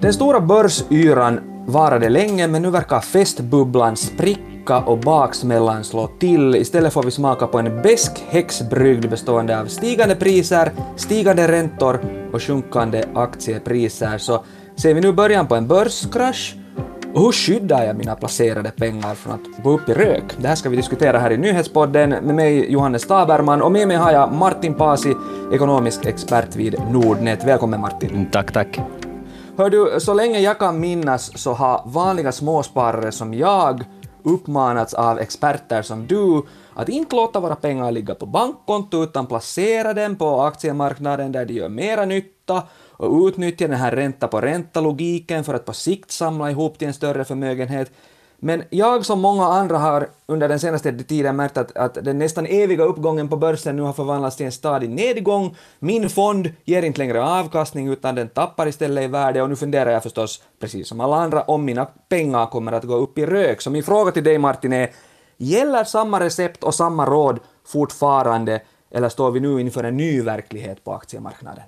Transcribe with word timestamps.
Den 0.00 0.12
stora 0.12 0.40
börsyran 0.40 1.40
varade 1.66 2.08
länge 2.08 2.46
men 2.46 2.62
nu 2.62 2.70
verkar 2.70 3.00
festbubblan 3.00 3.96
spricka 3.96 4.78
och 4.78 4.98
baksmällan 4.98 5.84
slå 5.84 6.06
till. 6.06 6.56
Istället 6.56 6.92
får 6.92 7.02
vi 7.02 7.10
smaka 7.10 7.46
på 7.46 7.58
en 7.58 7.82
besk 7.82 8.24
häxbrygd 8.28 9.10
bestående 9.10 9.60
av 9.60 9.66
stigande 9.66 10.14
priser, 10.14 10.72
stigande 10.96 11.48
räntor 11.48 12.00
och 12.32 12.42
sjunkande 12.42 13.04
aktiepriser. 13.14 14.18
Så 14.18 14.44
ser 14.76 14.94
vi 14.94 15.00
nu 15.00 15.12
början 15.12 15.46
på 15.46 15.54
en 15.54 15.68
börskrasch 15.68 16.56
och 17.18 17.24
hur 17.24 17.32
skyddar 17.32 17.84
jag 17.84 17.96
mina 17.96 18.16
placerade 18.16 18.70
pengar 18.70 19.14
från 19.14 19.34
att 19.34 19.62
gå 19.64 19.70
upp 19.70 19.88
i 19.88 19.94
rök? 19.94 20.24
Det 20.36 20.48
här 20.48 20.54
ska 20.54 20.68
vi 20.68 20.76
diskutera 20.76 21.18
här 21.18 21.30
i 21.30 21.36
Nyhetspodden 21.36 22.10
med 22.10 22.34
mig 22.34 22.72
Johannes 22.72 23.06
Taberman 23.06 23.62
och 23.62 23.72
med 23.72 23.88
mig 23.88 23.96
har 23.96 24.12
jag 24.12 24.32
Martin 24.32 24.74
Pasi, 24.74 25.14
ekonomisk 25.52 26.06
expert 26.06 26.56
vid 26.56 26.76
Nordnet. 26.90 27.44
Välkommen 27.44 27.80
Martin. 27.80 28.28
Tack, 28.32 28.52
tack. 28.52 28.80
Hör 29.56 29.70
du, 29.70 30.00
så 30.00 30.14
länge 30.14 30.38
jag 30.38 30.58
kan 30.58 30.80
minnas 30.80 31.38
så 31.38 31.52
har 31.52 31.82
vanliga 31.86 32.32
småsparare 32.32 33.12
som 33.12 33.34
jag 33.34 33.84
uppmanats 34.22 34.94
av 34.94 35.18
experter 35.18 35.82
som 35.82 36.06
du 36.06 36.42
att 36.74 36.88
inte 36.88 37.16
låta 37.16 37.40
våra 37.40 37.56
pengar 37.56 37.92
ligga 37.92 38.14
på 38.14 38.26
bankkonto 38.26 39.02
utan 39.02 39.26
placera 39.26 39.94
dem 39.94 40.16
på 40.16 40.42
aktiemarknaden 40.42 41.32
där 41.32 41.46
de 41.46 41.54
gör 41.54 41.68
mera 41.68 42.04
nytta 42.04 42.62
och 42.98 43.26
utnyttja 43.26 43.68
den 43.68 43.78
här 43.78 43.90
ränta 43.90 44.28
på 44.28 44.40
ränta-logiken 44.40 45.44
för 45.44 45.54
att 45.54 45.64
på 45.64 45.72
sikt 45.72 46.10
samla 46.10 46.50
ihop 46.50 46.78
till 46.78 46.88
en 46.88 46.94
större 46.94 47.24
förmögenhet. 47.24 47.90
Men 48.40 48.62
jag 48.70 49.04
som 49.04 49.20
många 49.20 49.46
andra 49.46 49.78
har 49.78 50.08
under 50.26 50.48
den 50.48 50.60
senaste 50.60 50.92
tiden 50.92 51.36
märkt 51.36 51.56
att, 51.56 51.76
att 51.76 51.94
den 51.94 52.18
nästan 52.18 52.46
eviga 52.46 52.84
uppgången 52.84 53.28
på 53.28 53.36
börsen 53.36 53.76
nu 53.76 53.82
har 53.82 53.92
förvandlats 53.92 54.36
till 54.36 54.46
en 54.46 54.52
stadig 54.52 54.90
nedgång. 54.90 55.56
Min 55.78 56.10
fond 56.10 56.52
ger 56.64 56.82
inte 56.82 56.98
längre 56.98 57.22
avkastning 57.22 57.88
utan 57.88 58.14
den 58.14 58.28
tappar 58.28 58.68
istället 58.68 59.04
i 59.04 59.06
värde 59.06 59.42
och 59.42 59.48
nu 59.48 59.56
funderar 59.56 59.90
jag 59.90 60.02
förstås, 60.02 60.42
precis 60.60 60.88
som 60.88 61.00
alla 61.00 61.16
andra, 61.16 61.42
om 61.42 61.64
mina 61.64 61.84
pengar 62.08 62.46
kommer 62.46 62.72
att 62.72 62.84
gå 62.84 62.94
upp 62.94 63.18
i 63.18 63.26
rök. 63.26 63.60
Så 63.60 63.70
min 63.70 63.82
fråga 63.82 64.12
till 64.12 64.24
dig 64.24 64.38
Martin 64.38 64.72
är, 64.72 64.90
gäller 65.36 65.84
samma 65.84 66.20
recept 66.20 66.64
och 66.64 66.74
samma 66.74 67.06
råd 67.06 67.40
fortfarande 67.66 68.60
eller 68.90 69.08
står 69.08 69.30
vi 69.30 69.40
nu 69.40 69.60
inför 69.60 69.84
en 69.84 69.96
ny 69.96 70.22
verklighet 70.22 70.84
på 70.84 70.94
aktiemarknaden? 70.94 71.64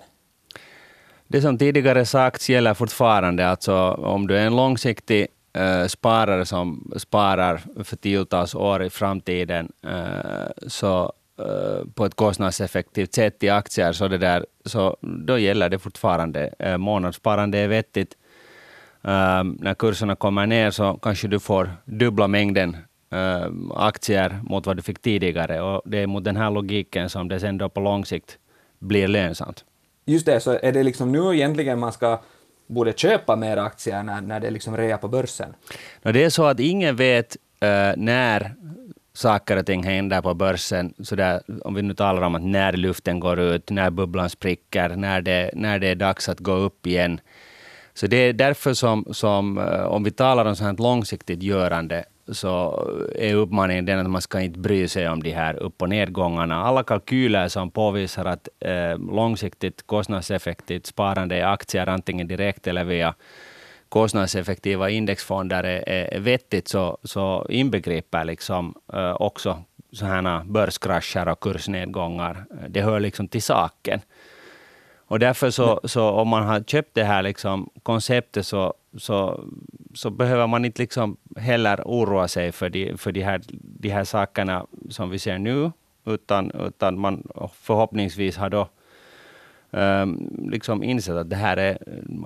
Det 1.33 1.43
som 1.43 1.59
tidigare 1.59 2.07
sagts 2.07 2.51
gäller 2.51 2.75
fortfarande. 2.75 3.49
Alltså 3.49 3.75
om 3.91 4.27
du 4.27 4.37
är 4.37 4.47
en 4.47 4.57
långsiktig 4.57 5.27
eh, 5.53 5.87
sparare 5.87 6.45
som 6.45 6.93
sparar 6.97 7.61
för 7.85 7.97
tiotals 7.97 8.55
år 8.55 8.83
i 8.83 8.91
framtiden, 8.91 9.73
eh, 9.87 10.51
så 10.67 11.13
eh, 11.39 11.87
på 11.95 12.05
ett 12.05 12.15
kostnadseffektivt 12.15 13.15
sätt 13.15 13.43
i 13.43 13.49
aktier, 13.49 13.93
så, 13.93 14.09
det 14.09 14.19
där, 14.19 14.47
så 14.65 14.97
då 15.01 15.39
gäller 15.39 15.69
det 15.69 15.79
fortfarande. 15.79 16.55
Eh, 16.59 16.77
månadssparande 16.77 17.59
är 17.59 17.69
vettigt. 17.69 18.17
Eh, 19.03 19.45
när 19.45 19.75
kurserna 19.75 20.17
kommer 20.17 20.47
ner 20.47 20.71
så 20.71 20.99
kanske 21.03 21.29
du 21.29 21.41
får 21.41 21.71
dubbla 21.85 22.29
mängden 22.29 22.77
eh, 23.13 23.53
aktier 23.75 24.41
mot 24.43 24.67
vad 24.67 24.77
du 24.77 24.83
fick 24.83 25.03
tidigare. 25.03 25.61
Och 25.61 25.83
det 25.85 25.99
är 25.99 26.07
mot 26.07 26.25
den 26.25 26.37
här 26.37 26.51
logiken 26.51 27.09
som 27.09 27.29
det 27.29 27.41
sen 27.41 27.59
då 27.59 27.69
på 27.69 27.81
lång 27.81 28.05
sikt 28.05 28.39
blir 28.79 29.09
lönsamt. 29.09 29.65
Just 30.11 30.27
det, 30.27 30.41
så 30.41 30.59
är 30.63 30.73
det 30.73 30.83
liksom 30.83 31.13
nu 31.13 31.35
egentligen 31.35 31.79
man 31.79 31.93
ska 31.93 32.21
borde 32.67 32.93
köpa 32.93 33.37
mer 33.37 33.57
aktier 33.57 34.03
när, 34.03 34.21
när 34.21 34.41
det 34.41 34.47
är 34.47 34.51
liksom 34.51 34.77
rea 34.77 34.99
på 34.99 35.09
börsen? 35.09 35.55
No, 36.03 36.13
det 36.13 36.25
är 36.25 36.31
så 36.31 36.45
att 36.45 36.61
ingen 36.61 36.97
vet 36.97 37.37
uh, 37.65 37.93
när 37.97 38.55
saker 39.13 39.57
och 39.57 39.67
ting 39.67 39.83
händer 39.83 40.23
på 40.23 40.35
börsen, 40.35 40.95
så 41.03 41.17
där, 41.17 41.43
om 41.65 41.75
vi 41.75 41.83
nu 41.83 41.95
talar 41.95 42.23
om 42.23 42.35
att 42.35 42.43
när 42.43 42.73
luften 42.73 43.21
går 43.21 43.41
ut, 43.41 43.71
när 43.71 43.91
bubblan 43.91 44.31
spricker, 44.31 44.89
när 44.97 45.21
det, 45.21 45.51
när 45.55 45.79
det 45.79 45.87
är 45.87 45.95
dags 45.95 46.29
att 46.29 46.39
gå 46.39 46.53
upp 46.53 46.87
igen. 46.87 47.21
Så 47.95 48.07
det 48.07 48.17
är 48.17 48.33
därför 48.33 48.75
som, 48.75 49.05
som 49.13 49.59
uh, 49.59 49.87
om 49.87 50.05
vi 50.05 50.11
talar 50.11 50.45
om 50.45 50.57
sånt 50.57 50.81
långsiktigt 50.81 51.43
görande, 51.43 52.05
så 52.31 52.85
är 53.15 53.35
uppmaningen 53.35 53.85
den 53.85 53.99
att 53.99 54.11
man 54.11 54.23
ska 54.23 54.41
inte 54.41 54.59
bry 54.59 54.89
sig 54.89 55.09
om 55.09 55.23
de 55.23 55.31
här 55.31 55.55
upp 55.57 55.83
och 55.83 55.89
nedgångarna. 55.89 56.63
Alla 56.65 56.83
kalkyler 56.83 57.49
som 57.49 57.71
påvisar 57.71 58.25
att 58.25 58.49
eh, 58.61 58.99
långsiktigt 58.99 59.87
kostnadseffektivt 59.87 60.87
sparande 60.87 61.37
i 61.37 61.43
aktier, 61.43 61.87
antingen 61.87 62.29
direkt 62.29 62.67
eller 62.67 62.85
via 62.85 63.15
kostnadseffektiva 63.89 64.91
indexfonder 64.91 65.65
är, 65.65 66.15
är 66.15 66.21
vettigt, 66.21 66.69
så, 66.69 66.99
så 67.05 67.47
inbegriper 67.49 68.25
liksom 68.25 68.75
eh, 68.93 69.13
också 69.13 69.63
sådana 69.93 70.45
börskrascher 70.45 71.29
och 71.29 71.41
kursnedgångar. 71.41 72.45
Det 72.69 72.83
hör 72.83 73.01
liksom 73.01 73.29
till 73.29 73.43
saken. 73.43 74.01
Och 75.11 75.19
därför 75.19 75.51
så, 75.51 75.81
så 75.85 76.11
om 76.11 76.29
man 76.29 76.43
har 76.43 76.61
köpt 76.61 76.95
det 76.95 77.05
här 77.05 77.23
liksom 77.23 77.71
konceptet 77.83 78.47
så, 78.47 78.75
så, 78.97 79.45
så 79.95 80.11
behöver 80.11 80.47
man 80.47 80.65
inte 80.65 80.83
liksom 80.83 81.17
heller 81.37 81.83
oroa 81.85 82.29
sig 82.29 82.53
för 82.53 82.71
de, 82.71 82.97
för 82.97 83.13
de, 83.13 83.23
här, 83.23 83.41
de 83.53 83.89
här 83.89 84.05
sakerna 84.05 84.67
som 84.89 85.11
vi 85.11 85.19
ser 85.19 85.39
nu, 85.39 85.71
utan, 86.05 86.51
utan 86.51 86.99
man 86.99 87.29
förhoppningsvis 87.53 88.37
har 88.37 88.51
då 88.51 88.69
um, 89.71 90.49
liksom 90.51 90.83
insett 90.83 91.17
att 91.17 91.31
det 91.31 91.37
här 91.37 91.57
är, 91.57 91.79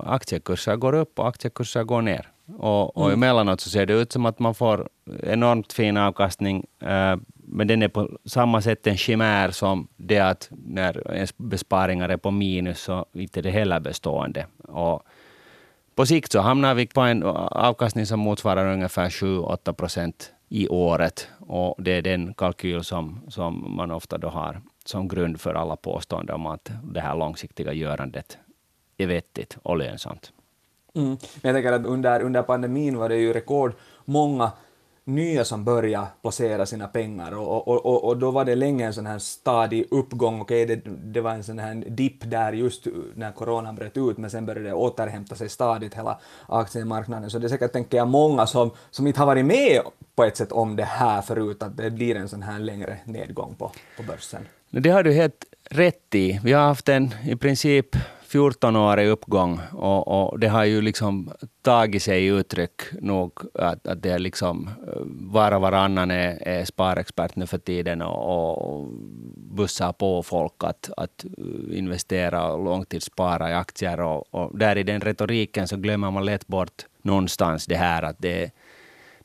aktiekurser 0.03 0.75
går 0.75 0.93
upp 0.93 1.19
och 1.19 1.27
aktiekurser 1.27 1.83
går 1.83 2.01
ner. 2.01 2.27
Och, 2.57 2.97
och 2.97 3.05
mm. 3.05 3.13
emellanåt 3.13 3.61
så 3.61 3.69
ser 3.69 3.85
det 3.85 3.93
ut 3.93 4.11
som 4.11 4.25
att 4.25 4.39
man 4.39 4.55
får 4.55 4.89
enormt 5.23 5.73
fin 5.73 5.97
avkastning, 5.97 6.65
uh, 6.83 7.15
men 7.47 7.67
den 7.67 7.81
är 7.81 7.87
på 7.87 8.09
samma 8.25 8.61
sätt 8.61 8.87
en 8.87 8.97
chimär 8.97 9.51
som 9.51 9.87
det 9.97 10.19
att 10.19 10.49
när 10.49 11.11
ens 11.11 11.37
besparingar 11.37 12.09
är 12.09 12.17
på 12.17 12.31
minus 12.31 12.79
så 12.79 13.05
inte 13.13 13.39
är 13.39 13.41
det 13.41 13.51
heller 13.51 13.79
bestående. 13.79 14.45
Och 14.63 15.03
på 15.95 16.05
sikt 16.05 16.31
så 16.31 16.39
hamnar 16.39 16.73
vi 16.75 16.87
på 16.87 17.01
en 17.01 17.23
avkastning 17.23 18.05
som 18.05 18.19
motsvarar 18.19 18.73
ungefär 18.73 19.09
7-8 19.09 19.73
procent 19.73 20.31
i 20.49 20.67
året. 20.67 21.27
Och 21.39 21.75
det 21.77 21.91
är 21.91 22.01
den 22.01 22.33
kalkyl 22.33 22.83
som, 22.83 23.21
som 23.29 23.75
man 23.75 23.91
ofta 23.91 24.17
då 24.17 24.27
har 24.27 24.61
som 24.85 25.07
grund 25.07 25.41
för 25.41 25.53
alla 25.53 25.75
påståenden 25.75 26.35
om 26.35 26.45
att 26.45 26.71
det 26.83 26.99
här 26.99 27.15
långsiktiga 27.15 27.73
görandet 27.73 28.37
är 28.97 29.07
vettigt 29.07 29.57
och 29.63 29.77
lönsamt. 29.77 30.31
Mm. 30.95 31.07
Men 31.09 31.17
jag 31.41 31.55
tänker 31.55 31.71
att 31.71 31.85
under, 31.85 32.21
under 32.21 32.41
pandemin 32.41 32.97
var 32.97 33.09
det 33.09 33.15
ju 33.15 33.33
rekordmånga 33.33 34.51
nya 35.05 35.45
som 35.45 35.63
började 35.63 36.07
placera 36.21 36.65
sina 36.65 36.87
pengar 36.87 37.31
och, 37.31 37.67
och, 37.67 37.85
och, 37.85 38.03
och 38.03 38.17
då 38.17 38.31
var 38.31 38.45
det 38.45 38.55
länge 38.55 38.85
en 38.85 38.93
sån 38.93 39.05
här 39.05 39.19
stadig 39.19 39.87
uppgång. 39.91 40.41
Okej, 40.41 40.63
okay, 40.63 40.75
det, 40.75 40.91
det 41.03 41.21
var 41.21 41.31
en 41.31 41.43
sån 41.43 41.59
här 41.59 41.75
dipp 41.75 42.29
där 42.31 42.53
just 42.53 42.87
när 43.13 43.31
coronan 43.31 43.75
bröt 43.75 43.97
ut, 43.97 44.17
men 44.17 44.29
sen 44.29 44.45
började 44.45 44.67
det 44.67 44.73
återhämta 44.73 45.35
sig 45.35 45.49
stadigt 45.49 45.93
hela 45.93 46.19
aktiemarknaden. 46.47 47.29
Så 47.29 47.39
det 47.39 47.47
är 47.47 47.49
säkert, 47.49 47.73
tänker 47.73 47.97
jag, 47.97 48.07
många 48.07 48.47
som, 48.47 48.71
som 48.91 49.07
inte 49.07 49.19
har 49.19 49.27
varit 49.27 49.45
med 49.45 49.81
på 50.15 50.23
ett 50.23 50.37
sätt 50.37 50.51
om 50.51 50.75
det 50.75 50.83
här 50.83 51.21
förut, 51.21 51.63
att 51.63 51.77
det 51.77 51.91
blir 51.91 52.15
en 52.15 52.29
sån 52.29 52.43
här 52.43 52.59
längre 52.59 52.97
nedgång 53.05 53.55
på, 53.55 53.71
på 53.97 54.03
börsen. 54.03 54.47
Det 54.69 54.89
har 54.89 55.03
du 55.03 55.13
helt 55.13 55.45
rätt 55.69 56.15
i. 56.15 56.39
Vi 56.43 56.53
har 56.53 56.63
haft 56.63 56.89
en 56.89 57.15
i 57.27 57.35
princip 57.35 57.95
14-årig 58.27 59.07
uppgång 59.07 59.59
och, 59.73 60.07
och, 60.07 60.39
det 60.39 60.47
har 60.47 60.63
ju 60.63 60.81
liksom 60.81 61.31
tagit 61.61 62.03
sig 62.03 62.25
uttryck 62.25 62.81
nog 63.01 63.31
att, 63.53 63.87
att 63.87 64.03
det 64.03 64.09
är 64.09 64.19
liksom 64.19 64.69
eh, 64.87 65.01
var 65.05 65.51
och 65.51 65.61
varannan 65.61 66.11
är, 66.11 66.47
är 66.47 66.65
sparexpert 66.65 67.35
nu 67.35 67.47
för 67.47 67.57
tiden 67.57 68.01
och, 68.01 68.57
och 68.57 68.87
bussar 69.35 69.93
på 69.93 70.23
folk 70.23 70.63
att, 70.63 70.89
att 70.97 71.25
eh, 71.25 71.77
investera 71.77 72.51
och 72.51 72.63
långtidsspara 72.63 73.49
i 73.49 73.53
aktier 73.53 73.99
och, 73.99 74.33
och 74.33 74.57
där 74.57 74.75
i 74.75 74.83
den 74.83 75.01
retoriken 75.01 75.67
så 75.67 75.77
glömmer 75.77 76.11
man 76.11 76.25
lätt 76.25 76.47
bort 76.47 76.85
någonstans 77.01 77.65
det 77.65 77.75
här 77.75 78.03
att 78.03 78.15
det 78.19 78.51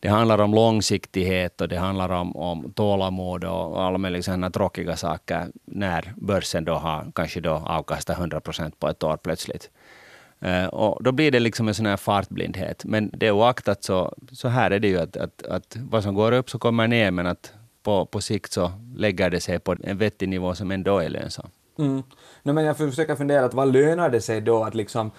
det 0.00 0.08
handlar 0.08 0.40
om 0.40 0.54
långsiktighet 0.54 1.60
och 1.60 1.68
det 1.68 1.76
handlar 1.76 2.08
om, 2.08 2.36
om 2.36 2.72
tålamod 2.72 3.44
och 3.44 3.82
alla 3.82 3.98
möjliga 3.98 4.22
sådana 4.22 4.50
tråkiga 4.50 4.96
saker 4.96 5.46
när 5.64 6.12
börsen 6.16 6.64
då 6.64 6.74
har 6.74 7.12
kanske 7.14 7.40
då 7.40 7.50
avkastat 7.50 8.18
100 8.18 8.40
procent 8.40 8.78
på 8.78 8.88
ett 8.88 9.02
år 9.02 9.16
plötsligt. 9.16 9.70
Eh, 10.40 10.66
och 10.66 11.02
då 11.04 11.12
blir 11.12 11.30
det 11.30 11.40
liksom 11.40 11.68
en 11.68 11.74
sån 11.74 11.86
här 11.86 11.96
fartblindhet. 11.96 12.84
Men 12.84 13.10
det 13.14 13.30
oaktat 13.30 13.84
så, 13.84 14.14
så 14.32 14.48
här 14.48 14.70
är 14.70 14.78
det 14.78 14.88
ju 14.88 15.00
att, 15.00 15.16
att, 15.16 15.46
att 15.46 15.76
vad 15.90 16.02
som 16.02 16.14
går 16.14 16.32
upp 16.32 16.50
så 16.50 16.58
kommer 16.58 16.88
ner, 16.88 17.10
men 17.10 17.26
att 17.26 17.52
på, 17.82 18.06
på 18.06 18.20
sikt 18.20 18.52
så 18.52 18.72
lägger 18.96 19.30
det 19.30 19.40
sig 19.40 19.58
på 19.58 19.76
en 19.84 19.98
vettig 19.98 20.28
nivå 20.28 20.54
som 20.54 20.70
ändå 20.70 20.98
är 20.98 21.08
lönsam. 21.08 21.50
Mm. 21.78 22.02
No, 22.42 22.52
men 22.52 22.64
jag 22.64 22.76
försöker 22.76 23.16
fundera, 23.16 23.44
att 23.44 23.54
vad 23.54 23.72
lönar 23.72 24.10
det 24.10 24.20
sig 24.20 24.40
då 24.40 24.64
att 24.64 24.74
liksom 24.74 25.10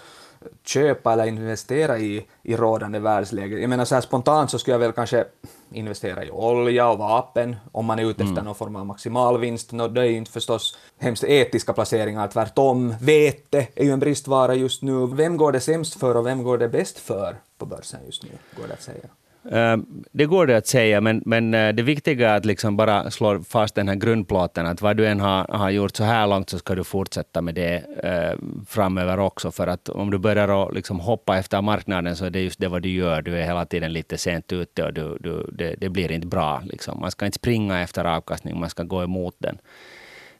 köpa 0.63 1.13
eller 1.13 1.25
investera 1.25 1.99
i, 1.99 2.25
i 2.43 2.55
rådande 2.55 2.99
världsläge. 2.99 3.59
Jag 3.59 3.69
menar 3.69 3.85
så 3.85 3.95
här 3.95 4.01
spontant 4.01 4.51
så 4.51 4.59
skulle 4.59 4.73
jag 4.73 4.79
väl 4.79 4.91
kanske 4.91 5.25
investera 5.71 6.25
i 6.25 6.31
olja 6.31 6.89
och 6.89 6.97
vapen 6.97 7.55
om 7.71 7.85
man 7.85 7.99
är 7.99 8.03
ute 8.03 8.23
efter 8.23 8.33
mm. 8.33 8.45
någon 8.45 8.55
form 8.55 8.75
av 8.75 8.85
maximalvinst. 8.85 9.71
No, 9.71 9.87
det 9.87 10.01
är 10.01 10.05
ju 10.05 10.17
inte 10.17 10.31
förstås 10.31 10.77
hemskt 10.99 11.23
etiska 11.23 11.73
placeringar, 11.73 12.27
tvärtom. 12.27 12.95
Vete 13.01 13.67
är 13.75 13.83
ju 13.83 13.91
en 13.91 13.99
bristvara 13.99 14.55
just 14.55 14.81
nu. 14.81 15.07
Vem 15.07 15.37
går 15.37 15.51
det 15.51 15.59
sämst 15.59 15.99
för 15.99 16.17
och 16.17 16.25
vem 16.25 16.43
går 16.43 16.57
det 16.57 16.69
bäst 16.69 16.99
för 16.99 17.35
på 17.57 17.65
börsen 17.65 17.99
just 18.05 18.23
nu, 18.23 18.29
går 18.57 18.67
det 18.67 18.73
att 18.73 18.81
säga? 18.81 19.09
Eh, 19.49 19.77
det 20.11 20.25
går 20.25 20.47
det 20.47 20.57
att 20.57 20.67
säga, 20.67 21.01
men, 21.01 21.21
men 21.25 21.53
eh, 21.53 21.73
det 21.73 21.83
viktiga 21.83 22.29
är 22.29 22.37
att 22.37 22.45
liksom 22.45 22.77
bara 22.77 23.11
slå 23.11 23.43
fast 23.43 23.75
den 23.75 23.87
här 23.87 23.95
grundplåten, 23.95 24.65
att 24.65 24.81
vad 24.81 24.97
du 24.97 25.07
än 25.07 25.19
har, 25.19 25.45
har 25.49 25.69
gjort 25.69 25.95
så 25.95 26.03
här 26.03 26.27
långt 26.27 26.49
så 26.49 26.57
ska 26.57 26.75
du 26.75 26.83
fortsätta 26.83 27.41
med 27.41 27.55
det 27.55 27.83
eh, 28.03 28.39
framöver 28.67 29.19
också. 29.19 29.51
För 29.51 29.67
att 29.67 29.89
om 29.89 30.11
du 30.11 30.17
börjar 30.17 30.67
att 30.67 30.75
liksom 30.75 30.99
hoppa 30.99 31.37
efter 31.37 31.61
marknaden 31.61 32.15
så 32.15 32.25
är 32.25 32.29
det 32.29 32.41
just 32.41 32.59
det 32.59 32.67
vad 32.67 32.81
du 32.81 32.89
gör. 32.89 33.21
Du 33.21 33.37
är 33.37 33.45
hela 33.45 33.65
tiden 33.65 33.93
lite 33.93 34.17
sent 34.17 34.53
ute 34.53 34.83
och 34.83 34.93
du, 34.93 35.17
du, 35.19 35.49
det, 35.53 35.75
det 35.77 35.89
blir 35.89 36.11
inte 36.11 36.27
bra. 36.27 36.61
Liksom. 36.65 36.99
Man 36.99 37.11
ska 37.11 37.25
inte 37.25 37.35
springa 37.35 37.81
efter 37.81 38.05
avkastning, 38.05 38.59
man 38.59 38.69
ska 38.69 38.83
gå 38.83 39.03
emot 39.03 39.35
den. 39.37 39.57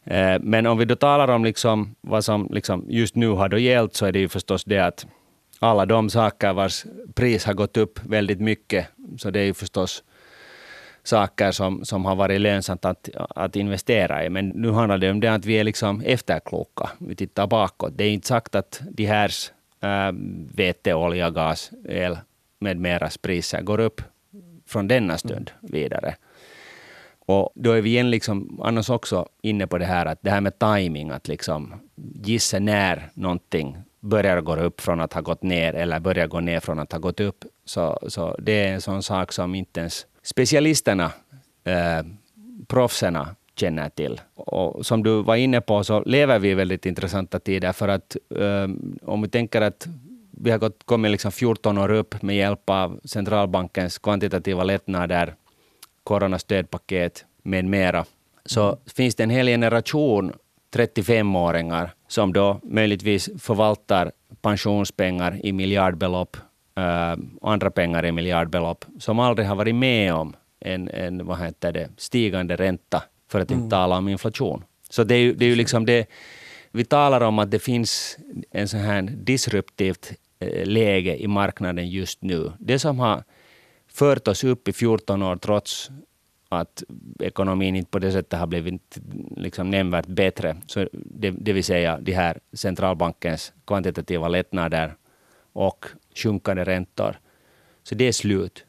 Eh, 0.03 0.39
men 0.42 0.65
om 0.65 0.77
vi 0.77 0.86
då 0.86 0.95
talar 0.95 1.27
om 1.27 1.45
liksom 1.45 1.95
vad 2.01 2.25
som 2.25 2.48
liksom 2.51 2.86
just 2.89 3.15
nu 3.15 3.30
har 3.30 3.50
då 3.50 3.57
gällt, 3.57 3.95
så 3.95 4.06
är 4.06 4.12
det 4.12 4.19
ju 4.19 4.30
förstås 4.30 4.63
det 4.63 4.80
att 4.80 5.07
alla 5.67 5.85
de 5.85 6.09
saker 6.09 6.53
vars 6.53 6.85
pris 7.13 7.45
har 7.45 7.53
gått 7.53 7.77
upp 7.77 7.99
väldigt 8.05 8.41
mycket, 8.41 8.87
så 9.17 9.29
det 9.29 9.39
är 9.39 9.43
ju 9.43 9.53
förstås 9.53 10.03
saker 11.03 11.51
som, 11.51 11.85
som 11.85 12.05
har 12.05 12.15
varit 12.15 12.41
lönsamt 12.41 12.85
att, 12.85 13.09
att 13.15 13.55
investera 13.55 14.25
i. 14.25 14.29
Men 14.29 14.49
nu 14.49 14.71
handlar 14.71 14.97
det 14.97 15.11
om 15.11 15.19
det 15.19 15.27
att 15.27 15.45
vi 15.45 15.53
är 15.53 15.63
liksom 15.63 16.01
efterkloka. 16.01 16.89
Vi 16.99 17.15
tittar 17.15 17.47
bakåt. 17.47 17.97
Det 17.97 18.03
är 18.03 18.11
inte 18.11 18.27
sagt 18.27 18.55
att 18.55 18.81
de 18.91 19.05
här 19.05 19.31
äh, 19.81 20.11
vete, 20.55 20.93
olja, 20.93 21.29
gas, 21.29 21.71
el 21.89 22.17
med 22.59 22.77
meras 22.77 23.17
priser 23.17 23.61
går 23.61 23.79
upp 23.79 24.01
från 24.67 24.87
denna 24.87 25.17
stund 25.17 25.51
vidare. 25.61 26.15
Och 27.25 27.51
då 27.55 27.71
är 27.71 27.81
vi 27.81 27.89
igen 27.89 28.09
liksom 28.09 28.59
annars 28.63 28.89
också 28.89 29.27
inne 29.41 29.67
på 29.67 29.77
det 29.77 29.85
här 29.85 30.05
att 30.05 30.19
det 30.21 30.29
här 30.29 30.41
med 30.41 30.59
timing, 30.59 31.09
att 31.09 31.27
liksom 31.27 31.73
gissa 32.23 32.59
när 32.59 33.09
någonting 33.13 33.77
börjar 34.01 34.42
gå 34.42 34.56
upp 34.56 34.81
från 34.81 35.00
att 35.00 35.13
ha 35.13 35.21
gått 35.21 35.44
ner 35.44 35.74
eller 35.74 36.00
börjar 36.00 36.27
gå 36.27 36.39
ner 36.39 36.59
från 36.59 36.80
att 36.80 36.92
ha 36.92 37.00
gått 37.00 37.19
upp. 37.19 37.45
Så, 37.65 38.00
så 38.07 38.36
det 38.39 38.51
är 38.51 38.74
en 38.74 38.81
sån 38.81 39.03
sak 39.03 39.31
som 39.31 39.56
inte 39.56 39.80
ens 39.80 40.06
specialisterna, 40.24 41.12
eh, 41.63 42.06
proffserna, 42.68 43.36
känner 43.56 43.89
till. 43.89 44.21
Och 44.36 44.86
som 44.86 45.03
du 45.03 45.24
var 45.24 45.36
inne 45.36 45.62
på 45.62 45.83
så 45.83 46.03
lever 46.03 46.39
vi 46.39 46.50
i 46.50 46.53
väldigt 46.53 46.86
intressanta 46.86 47.39
tider 47.39 47.71
för 47.71 47.88
att 47.88 48.18
eh, 48.36 48.68
om 49.01 49.21
vi 49.21 49.30
tänker 49.30 49.62
att 49.62 49.88
vi 50.31 50.51
har 50.51 50.57
gått, 50.57 50.86
kommit 50.86 51.12
liksom 51.12 51.31
14 51.31 51.77
år 51.77 51.92
upp 51.92 52.21
med 52.21 52.36
hjälp 52.36 52.69
av 52.69 53.00
centralbankens 53.03 53.98
kvantitativa 53.98 54.63
lättnader, 54.63 55.36
coronastödpaket 56.03 57.25
med 57.44 57.65
mera, 57.65 58.06
så 58.45 58.68
mm. 58.68 58.80
finns 58.95 59.15
det 59.15 59.24
en 59.24 59.30
hel 59.30 59.48
generation 59.48 60.33
35-åringar 60.75 61.94
som 62.11 62.33
då 62.33 62.59
möjligtvis 62.63 63.29
förvaltar 63.39 64.11
pensionspengar 64.41 65.45
i 65.45 65.51
miljardbelopp 65.51 66.37
äh, 66.77 67.15
och 67.41 67.51
andra 67.51 67.71
pengar 67.71 68.05
i 68.05 68.11
miljardbelopp 68.11 68.85
som 68.99 69.19
aldrig 69.19 69.47
har 69.47 69.55
varit 69.55 69.75
med 69.75 70.13
om 70.13 70.35
en, 70.59 70.89
en 70.89 71.25
vad 71.25 71.39
heter 71.39 71.71
det, 71.71 71.89
stigande 71.97 72.55
ränta, 72.55 73.03
för 73.31 73.39
att 73.39 73.51
inte 73.51 73.53
mm. 73.53 73.69
tala 73.69 73.97
om 73.97 74.07
inflation. 74.07 74.63
Så 74.89 75.03
det 75.03 75.15
är 75.15 75.19
ju, 75.19 75.33
det 75.33 75.45
är 75.45 75.49
ju 75.49 75.55
liksom 75.55 75.85
det, 75.85 76.09
vi 76.71 76.85
talar 76.85 77.21
om 77.21 77.39
att 77.39 77.51
det 77.51 77.59
finns 77.59 78.17
en 78.51 78.67
sån 78.67 78.79
här 78.79 79.01
disruptivt 79.01 80.11
äh, 80.39 80.65
läge 80.65 81.15
i 81.15 81.27
marknaden 81.27 81.89
just 81.89 82.21
nu. 82.21 82.51
Det 82.59 82.79
som 82.79 82.99
har 82.99 83.23
fört 83.91 84.27
oss 84.27 84.43
upp 84.43 84.67
i 84.67 84.73
14 84.73 85.23
år 85.23 85.35
trots 85.35 85.89
att 86.51 86.83
ekonomin 87.19 87.75
inte 87.75 87.92
på 87.92 88.00
det 88.00 88.12
sättet 88.12 88.39
har 88.39 88.48
blivit 88.48 89.00
liksom 89.38 89.69
nämnvärt 89.69 90.07
bättre. 90.07 90.57
Så 90.68 90.88
det, 90.94 91.31
det 91.31 91.53
vill 91.53 91.63
säga 91.63 92.00
de 92.00 92.12
här 92.12 92.39
centralbankens 92.53 93.53
kvantitativa 93.68 94.27
lättnader 94.27 94.95
och 95.53 95.86
sjunkande 96.15 96.63
räntor. 96.63 97.19
Så 97.83 97.95
det 97.95 98.07
är 98.07 98.12
slut. 98.12 98.65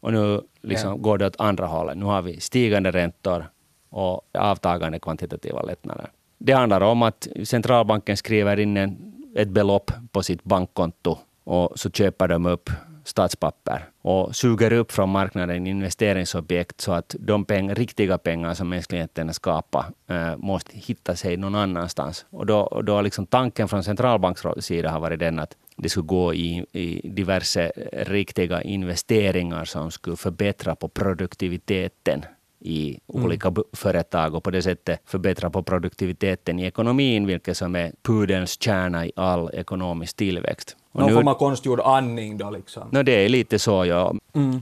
Och 0.00 0.12
nu 0.12 0.40
liksom 0.62 0.90
ja. 0.90 0.96
går 0.96 1.18
det 1.18 1.26
åt 1.26 1.40
andra 1.40 1.66
hållet. 1.66 1.96
Nu 1.96 2.04
har 2.04 2.22
vi 2.22 2.40
stigande 2.40 2.90
räntor 2.90 3.50
och 3.88 4.28
avtagande 4.32 4.98
kvantitativa 4.98 5.62
lättnader. 5.62 6.10
Det 6.38 6.52
handlar 6.52 6.80
om 6.80 7.02
att 7.02 7.28
centralbanken 7.44 8.16
skriver 8.16 8.58
in 8.58 8.76
en, 8.76 9.14
ett 9.34 9.48
belopp 9.48 9.90
på 10.12 10.22
sitt 10.22 10.44
bankkonto 10.44 11.18
och 11.44 11.78
så 11.78 11.90
köper 11.90 12.28
de 12.28 12.46
upp 12.46 12.70
statspapper 13.08 13.88
och 14.02 14.36
suger 14.36 14.72
upp 14.72 14.92
från 14.92 15.08
marknaden 15.08 15.66
investeringsobjekt 15.66 16.80
så 16.80 16.92
att 16.92 17.16
de 17.18 17.44
peng, 17.44 17.74
riktiga 17.74 18.18
pengar 18.18 18.54
som 18.54 18.68
mänskligheten 18.68 19.34
skapar 19.34 19.84
eh, 20.06 20.36
måste 20.36 20.78
hitta 20.78 21.16
sig 21.16 21.36
någon 21.36 21.54
annanstans. 21.54 22.26
Och 22.30 22.46
då, 22.46 22.82
då 22.84 23.00
liksom 23.00 23.26
tanken 23.26 23.68
från 23.68 23.84
centralbanks 23.84 24.42
sida 24.60 24.90
har 24.90 25.00
varit 25.00 25.18
den 25.18 25.38
att 25.38 25.56
det 25.76 25.88
skulle 25.88 26.06
gå 26.06 26.34
i, 26.34 26.64
i 26.72 27.08
diverse 27.08 27.72
riktiga 27.92 28.62
investeringar 28.62 29.64
som 29.64 29.90
skulle 29.90 30.16
förbättra 30.16 30.74
på 30.74 30.88
produktiviteten 30.88 32.24
i 32.60 33.00
olika 33.06 33.48
mm. 33.48 33.62
företag 33.72 34.34
och 34.34 34.44
på 34.44 34.50
det 34.50 34.62
sättet 34.62 35.00
förbättra 35.04 35.50
på 35.50 35.62
produktiviteten 35.62 36.58
i 36.58 36.64
ekonomin, 36.64 37.26
vilket 37.26 37.56
som 37.56 37.76
är 37.76 37.92
pudelns 38.02 38.62
kärna 38.62 39.06
i 39.06 39.12
all 39.16 39.50
ekonomisk 39.54 40.16
tillväxt. 40.16 40.76
Och 40.92 41.00
Någon 41.00 41.10
nu, 41.10 41.14
form 41.14 41.28
av 41.28 41.34
konstgjord 41.34 41.80
andning 41.80 42.38
då 42.38 42.50
liksom? 42.50 42.88
No, 42.90 43.02
det 43.02 43.24
är 43.24 43.28
lite 43.28 43.58
så, 43.58 43.84
ja. 43.84 44.14
Mm. 44.34 44.60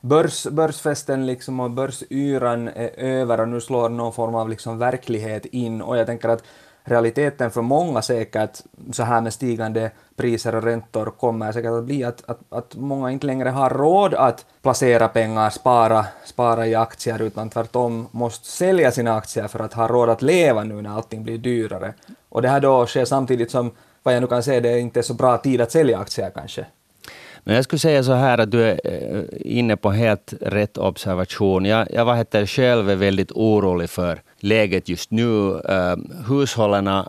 Börs, 0.00 0.46
börsfesten 0.46 1.26
liksom 1.26 1.60
och 1.60 1.70
börsyran 1.70 2.68
är 2.68 2.90
över 2.96 3.40
och 3.40 3.48
nu 3.48 3.60
slår 3.60 3.88
någon 3.88 4.12
form 4.12 4.34
av 4.34 4.48
liksom 4.48 4.78
verklighet 4.78 5.46
in 5.46 5.82
och 5.82 5.98
jag 5.98 6.06
tänker 6.06 6.28
att 6.28 6.44
realiteten 6.88 7.50
för 7.50 7.62
många 7.62 8.02
säkert 8.02 8.60
så 8.92 9.02
här 9.02 9.20
med 9.20 9.32
stigande 9.32 9.90
priser 10.16 10.54
och 10.54 10.62
räntor 10.62 11.06
kommer 11.06 11.52
säkert 11.52 11.70
att 11.70 11.84
bli 11.84 12.04
att, 12.04 12.30
att, 12.30 12.38
att 12.48 12.76
många 12.76 13.10
inte 13.10 13.26
längre 13.26 13.48
har 13.48 13.70
råd 13.70 14.14
att 14.14 14.46
placera 14.62 15.08
pengar, 15.08 15.50
spara, 15.50 16.06
spara 16.24 16.66
i 16.66 16.74
aktier, 16.74 17.22
utan 17.22 17.50
tvärtom 17.50 18.08
måste 18.10 18.46
sälja 18.46 18.90
sina 18.90 19.16
aktier 19.16 19.48
för 19.48 19.60
att 19.60 19.72
ha 19.72 19.88
råd 19.88 20.08
att 20.08 20.22
leva 20.22 20.64
nu 20.64 20.82
när 20.82 20.90
allting 20.90 21.22
blir 21.22 21.38
dyrare. 21.38 21.94
Och 22.28 22.42
det 22.42 22.48
här 22.48 22.60
då 22.60 22.86
sker 22.86 23.04
samtidigt 23.04 23.50
som, 23.50 23.70
vad 24.02 24.14
jag 24.14 24.20
nu 24.20 24.26
kan 24.26 24.42
säga, 24.42 24.60
det 24.60 24.68
är 24.68 24.78
inte 24.78 25.02
så 25.02 25.14
bra 25.14 25.38
tid 25.38 25.60
att 25.60 25.72
sälja 25.72 25.98
aktier 25.98 26.30
kanske. 26.34 26.66
Men 27.44 27.54
jag 27.54 27.64
skulle 27.64 27.80
säga 27.80 28.02
så 28.02 28.12
här 28.12 28.38
att 28.38 28.50
du 28.50 28.64
är 28.64 28.80
eh, 28.84 29.22
inne 29.40 29.76
på 29.76 29.90
helt 29.90 30.34
rätt 30.40 30.78
observation. 30.78 31.64
Jag, 31.64 31.88
jag 31.90 32.04
var 32.04 32.14
heter 32.14 32.46
själv 32.46 32.90
är 32.90 32.96
väldigt 32.96 33.32
orolig 33.32 33.90
för 33.90 34.22
läget 34.40 34.88
just 34.88 35.10
nu. 35.10 35.60
Ehm, 35.60 36.12
Hushållen 36.28 36.86
eh, 36.86 37.04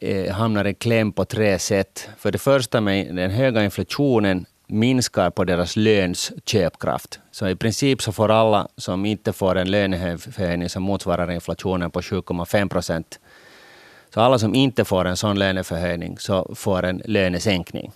eh, 0.00 0.32
hamnar 0.32 0.64
i 0.66 0.74
kläm 0.74 1.12
på 1.12 1.24
tre 1.24 1.58
sätt. 1.58 2.08
För 2.18 2.32
det 2.32 2.38
första 2.38 2.80
med 2.80 3.14
den 3.14 3.30
höga 3.30 3.64
inflationen 3.64 4.46
minskar 4.66 5.30
på 5.30 5.44
deras 5.44 5.76
löns 5.76 6.32
köpkraft. 6.44 7.20
Så 7.30 7.48
i 7.48 7.56
princip 7.56 8.02
så 8.02 8.12
får 8.12 8.30
alla 8.30 8.68
som 8.76 9.06
inte 9.06 9.32
får 9.32 9.56
en 9.56 9.70
löneförhöjning 9.70 10.68
som 10.68 10.82
motsvarar 10.82 11.30
inflationen 11.30 11.90
på 11.90 12.00
7,5 12.00 12.68
procent, 12.68 13.20
så 14.14 14.20
alla 14.20 14.38
som 14.38 14.54
inte 14.54 14.84
får 14.84 15.04
en 15.04 15.16
sån 15.16 15.38
löneförhöjning 15.38 16.18
så 16.18 16.54
får 16.54 16.82
en 16.82 17.02
lönesänkning. 17.04 17.92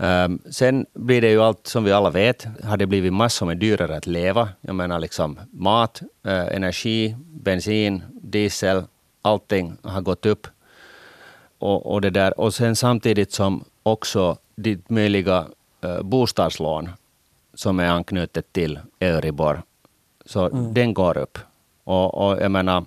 Um, 0.00 0.38
sen 0.50 0.86
blir 0.94 1.20
det 1.20 1.30
ju 1.30 1.42
allt, 1.42 1.66
som 1.66 1.84
vi 1.84 1.92
alla 1.92 2.10
vet, 2.10 2.46
har 2.64 2.76
det 2.76 2.86
blivit 2.86 3.12
massor 3.12 3.46
med 3.46 3.56
dyrare 3.58 3.96
att 3.96 4.06
leva. 4.06 4.48
Jag 4.60 4.74
menar 4.74 4.98
liksom 4.98 5.40
mat, 5.50 6.02
uh, 6.26 6.32
energi, 6.32 7.16
bensin, 7.18 8.02
diesel, 8.22 8.82
allting 9.22 9.76
har 9.82 10.00
gått 10.00 10.26
upp. 10.26 10.46
Och, 11.58 11.92
och, 11.92 12.00
det 12.00 12.10
där. 12.10 12.40
och 12.40 12.54
sen 12.54 12.76
samtidigt 12.76 13.32
som 13.32 13.64
också 13.82 14.36
ditt 14.56 14.90
möjliga 14.90 15.46
uh, 15.84 16.02
bostadslån 16.02 16.88
som 17.54 17.80
är 17.80 17.88
anknutet 17.88 18.52
till 18.52 18.78
Euribor, 19.00 19.62
så 20.24 20.46
mm. 20.46 20.74
den 20.74 20.94
går 20.94 21.18
upp. 21.18 21.38
Och, 21.84 22.14
och 22.14 22.42
jag 22.42 22.50
menar, 22.50 22.84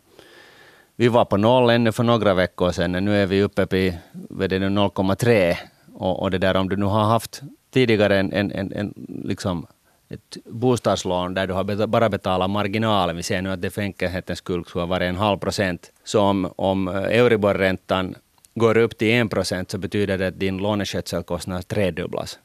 vi 0.96 1.08
var 1.08 1.25
på 1.25 1.38
noll 1.38 1.70
ännu 1.70 1.91
för 1.91 2.03
några 2.03 2.34
veckor 2.34 2.72
sedan, 2.72 2.91
nu 2.91 3.24
är 3.24 3.25
vi 3.25 3.44
uppe 3.44 3.65
på 3.65 3.75
0,3 3.75 5.56
och, 6.01 6.22
och 6.22 6.31
det 6.31 6.38
där 6.38 6.55
om 6.55 6.70
du 6.70 6.75
nu 6.75 6.86
har 6.86 7.03
haft 7.03 7.41
tidigare 7.72 8.20
en, 8.20 8.34
en, 8.34 8.51
en, 8.51 8.74
en 8.74 8.93
liksom 9.25 9.67
ett 10.10 10.38
bostadslån 10.46 11.34
där 11.34 11.48
du 11.48 11.53
har 11.53 11.88
bara 11.88 12.10
betalat 12.10 12.50
marginalen, 12.50 13.15
vi 13.15 13.24
ser 13.24 13.41
nu 13.41 13.51
att 13.51 13.62
det 13.62 13.70
för 13.70 13.81
enkelhetens 13.81 14.39
skull 14.39 14.65
skulle 14.65 14.86
vara 14.86 15.05
en 15.05 15.15
halv 15.15 15.38
procent. 15.38 15.91
Så 16.03 16.22
om, 16.22 16.53
om 16.55 16.88
Euribor-räntan 16.88 18.15
går 18.55 18.77
upp 18.77 18.98
till 18.98 19.08
en 19.08 19.29
procent 19.29 19.72
så 19.72 19.77
betyder 19.77 20.17
det 20.17 20.27
att 20.27 20.39
din 20.39 20.58
låneskötselkostnad 20.58 21.67
tredubblas. 21.67 22.39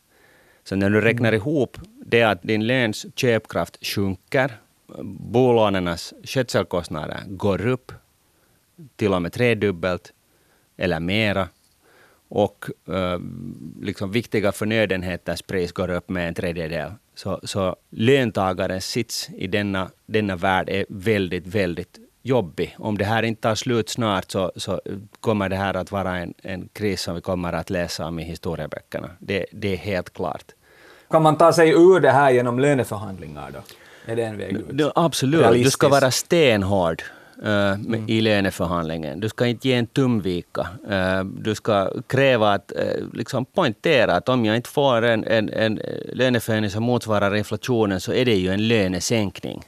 Så 0.64 0.76
när 0.76 0.90
du 0.90 1.00
räknar 1.00 1.28
mm. 1.28 1.40
ihop 1.40 1.78
det 2.06 2.22
att 2.22 2.42
din 2.42 2.66
löns 2.66 3.06
köpkraft 3.14 3.86
sjunker, 3.86 4.52
bolånenas 5.32 6.14
skötselkostnader 6.24 7.20
går 7.26 7.66
upp 7.66 7.92
till 8.96 9.12
och 9.12 9.22
med 9.22 9.32
tredubbelt 9.32 10.12
eller 10.76 11.00
mera, 11.00 11.48
och 12.28 12.70
uh, 12.88 13.18
liksom 13.82 14.10
viktiga 14.10 14.52
förnödenheters 14.52 15.42
pris 15.42 15.72
går 15.72 15.90
upp 15.90 16.08
med 16.08 16.28
en 16.28 16.34
tredjedel. 16.34 16.92
Så, 17.14 17.40
så 17.42 17.76
löntagarens 17.90 18.86
sits 18.86 19.28
i 19.36 19.46
denna, 19.46 19.90
denna 20.06 20.36
värld 20.36 20.68
är 20.68 20.86
väldigt, 20.88 21.46
väldigt 21.46 21.98
jobbig. 22.22 22.76
Om 22.78 22.98
det 22.98 23.04
här 23.04 23.22
inte 23.22 23.42
tar 23.42 23.54
slut 23.54 23.88
snart 23.88 24.30
så, 24.30 24.52
så 24.56 24.80
kommer 25.20 25.48
det 25.48 25.56
här 25.56 25.74
att 25.74 25.92
vara 25.92 26.16
en, 26.16 26.34
en 26.42 26.68
kris 26.72 27.02
som 27.02 27.14
vi 27.14 27.20
kommer 27.20 27.52
att 27.52 27.70
läsa 27.70 28.06
om 28.06 28.18
i 28.18 28.24
historieböckerna. 28.24 29.10
Det, 29.18 29.46
det 29.52 29.72
är 29.72 29.76
helt 29.76 30.12
klart. 30.12 30.44
Kan 31.10 31.22
man 31.22 31.38
ta 31.38 31.52
sig 31.52 31.70
ur 31.70 32.00
det 32.00 32.10
här 32.10 32.30
genom 32.30 32.58
löneförhandlingar 32.58 33.50
då? 33.50 33.58
Är 34.12 34.16
det 34.16 34.22
en 34.22 34.38
väg 34.38 34.56
ut? 34.56 34.92
Absolut, 34.94 35.64
du 35.64 35.70
ska 35.70 35.88
vara 35.88 36.10
stenhård 36.10 37.02
eh, 37.02 37.15
med, 37.78 38.10
i 38.10 38.20
löneförhandlingen. 38.20 39.20
Du 39.20 39.28
ska 39.28 39.46
inte 39.46 39.68
ge 39.68 39.74
en 39.74 39.86
tumvika. 39.86 40.66
Eh, 40.90 41.24
du 41.24 41.54
ska 41.54 41.90
kräva 42.06 42.52
att, 42.52 42.72
eh, 42.72 43.04
liksom 43.12 43.44
poängtera 43.44 44.12
att 44.12 44.28
om 44.28 44.44
jag 44.44 44.56
inte 44.56 44.68
får 44.68 45.02
en, 45.02 45.24
en, 45.24 45.48
en 45.48 45.80
löneförhöjning 46.12 46.70
som 46.70 46.82
motsvarar 46.82 47.34
inflationen 47.34 48.00
så 48.00 48.12
är 48.12 48.24
det 48.24 48.34
ju 48.34 48.48
en 48.48 48.68
lönesänkning. 48.68 49.62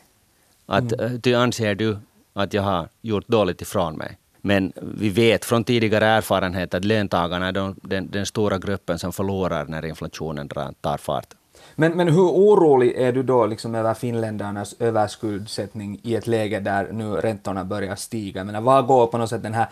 Att, 0.66 1.00
eh, 1.00 1.10
du 1.10 1.34
anser 1.34 1.74
du 1.74 1.98
att 2.32 2.54
jag 2.54 2.62
har 2.62 2.88
gjort 3.02 3.28
dåligt 3.28 3.62
ifrån 3.62 3.96
mig. 3.96 4.18
Men 4.40 4.72
vi 4.82 5.08
vet 5.08 5.44
från 5.44 5.64
tidigare 5.64 6.06
erfarenhet 6.06 6.74
att 6.74 6.84
löntagarna 6.84 7.48
är 7.48 7.52
de, 7.52 7.76
den, 7.82 8.10
den 8.10 8.26
stora 8.26 8.58
gruppen 8.58 8.98
som 8.98 9.12
förlorar 9.12 9.64
när 9.64 9.86
inflationen 9.86 10.48
tar 10.80 10.96
fart. 10.96 11.34
Men, 11.74 11.92
men 11.92 12.08
hur 12.08 12.28
orolig 12.28 12.94
är 12.96 13.12
du 13.12 13.22
då 13.22 13.46
liksom 13.46 13.74
över 13.74 13.94
finländarnas 13.94 14.74
överskuldsättning 14.78 16.00
i 16.02 16.14
ett 16.14 16.26
läge 16.26 16.60
där 16.60 16.92
nu 16.92 17.10
räntorna 17.10 17.64
börjar 17.64 17.94
stiga? 17.94 18.44
Men 18.44 18.64
var 18.64 18.82
går 18.82 19.06
på 19.06 19.18
något 19.18 19.30
sätt 19.30 19.42
den 19.42 19.54
här 19.54 19.66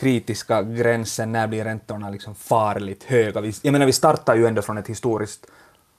kritiska 0.00 0.62
gränsen? 0.62 1.32
När 1.32 1.46
blir 1.46 1.64
räntorna 1.64 2.10
liksom 2.10 2.34
farligt 2.34 3.04
höga? 3.04 3.40
Vi, 3.40 3.52
jag 3.62 3.72
menar, 3.72 3.86
vi 3.86 3.92
startar 3.92 4.36
ju 4.36 4.46
ändå 4.46 4.62
från 4.62 4.78
ett 4.78 4.88
historiskt 4.88 5.46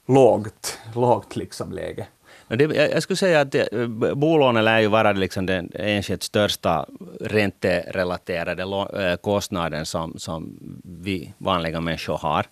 lågt, 0.07 0.79
lågt 0.95 1.35
liksom 1.35 1.71
läge. 1.71 2.07
Det, 2.47 2.63
jag, 2.63 3.03
skulle 3.03 3.17
säga 3.17 3.41
att 3.41 3.55
bolånen 4.15 4.65
lär 4.65 4.79
ju 4.79 4.87
vara 4.87 5.11
liksom 5.11 5.45
den 5.45 5.71
enskilt 5.75 6.23
största 6.23 6.85
ränterelaterade 7.21 8.63
eh, 8.63 9.15
kostnaden 9.15 9.85
som, 9.85 10.13
som 10.17 10.59
vi 10.83 11.33
vanliga 11.37 11.81
människor 11.81 12.17
har. 12.17 12.45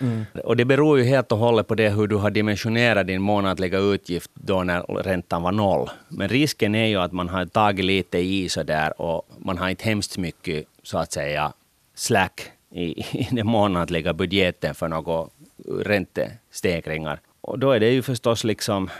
Mm. 0.00 0.24
Och 0.44 0.56
det 0.56 0.64
beror 0.64 0.98
ju 0.98 1.04
helt 1.04 1.32
och 1.32 1.38
hållet 1.38 1.66
på 1.66 1.74
det 1.74 1.88
hur 1.90 2.06
du 2.06 2.16
har 2.16 2.30
dimensionerat 2.30 3.06
din 3.06 3.22
månatliga 3.22 3.78
utgift 3.78 4.30
då 4.34 4.62
när 4.62 4.80
räntan 5.02 5.42
var 5.42 5.52
noll. 5.52 5.90
Men 6.08 6.28
risken 6.28 6.74
är 6.74 6.86
ju 6.86 6.96
att 6.96 7.12
man 7.12 7.28
har 7.28 7.46
tagit 7.46 7.84
lite 7.84 8.18
i 8.18 8.48
så 8.48 8.62
där 8.62 9.00
och 9.00 9.28
man 9.38 9.58
har 9.58 9.68
inte 9.68 9.84
hemskt 9.84 10.18
mycket 10.18 10.64
så 10.82 10.98
att 10.98 11.12
säga 11.12 11.52
slack 11.94 12.50
i, 12.70 13.00
i 13.18 13.28
den 13.30 13.46
månatliga 13.46 14.12
budgeten 14.12 14.74
för 14.74 14.88
några 14.88 15.28
räntestegringar. 15.68 17.20
Och 17.40 17.58
då 17.58 17.70
är 17.70 17.80
det 17.80 17.90
ju 17.90 18.02
förstås 18.02 18.44
liksom 18.44 18.90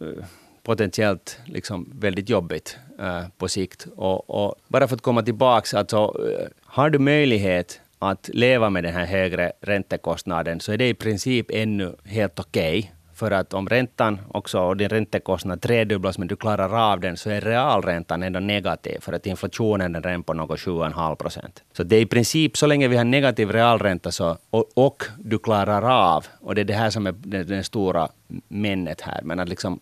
eh, 0.00 0.24
potentiellt 0.62 1.38
liksom 1.44 1.92
väldigt 1.98 2.28
jobbigt 2.28 2.76
äh, 2.98 3.22
på 3.38 3.48
sikt. 3.48 3.86
Och, 3.96 4.30
och 4.30 4.54
bara 4.68 4.88
för 4.88 4.96
att 4.96 5.02
komma 5.02 5.22
tillbaka, 5.22 5.78
alltså, 5.78 5.96
eh, 5.96 6.48
har 6.64 6.90
du 6.90 6.98
möjlighet 6.98 7.80
att 8.02 8.30
leva 8.32 8.70
med 8.70 8.84
den 8.84 8.94
här 8.94 9.06
högre 9.06 9.52
räntekostnaden 9.60 10.60
så 10.60 10.72
är 10.72 10.76
det 10.76 10.88
i 10.88 10.94
princip 10.94 11.46
ännu 11.50 11.96
helt 12.04 12.38
okej. 12.38 12.78
Okay. 12.78 12.90
För 13.14 13.30
att 13.30 13.54
om 13.54 13.68
räntan 13.68 14.20
också 14.28 14.60
och 14.60 14.76
din 14.76 14.88
räntekostnad 14.88 15.62
tredubblas 15.62 16.18
men 16.18 16.28
du 16.28 16.36
klarar 16.36 16.92
av 16.92 17.00
den 17.00 17.16
så 17.16 17.30
är 17.30 17.40
realräntan 17.40 18.22
ändå 18.22 18.40
negativ 18.40 18.98
för 19.00 19.12
att 19.12 19.26
inflationen 19.26 19.96
är 19.96 20.02
redan 20.02 20.22
på 20.22 20.34
något 20.34 20.60
7,5 20.60 21.14
procent. 21.14 21.62
Så 21.72 21.82
det 21.82 21.96
är 21.96 22.00
i 22.00 22.06
princip 22.06 22.56
så 22.56 22.66
länge 22.66 22.88
vi 22.88 22.96
har 22.96 23.04
negativ 23.04 23.52
realränta 23.52 24.12
så, 24.12 24.38
och, 24.50 24.70
och 24.74 25.04
du 25.18 25.38
klarar 25.38 26.12
av, 26.12 26.26
och 26.40 26.54
det 26.54 26.60
är 26.60 26.64
det 26.64 26.74
här 26.74 26.90
som 26.90 27.06
är 27.06 27.12
det, 27.12 27.44
det 27.44 27.64
stora 27.64 28.08
männet 28.48 29.00
här, 29.00 29.20
men 29.22 29.40
att 29.40 29.48
liksom, 29.48 29.80